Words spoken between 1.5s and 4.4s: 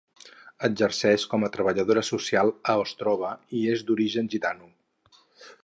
treballadora social a Ostrava i és d'origen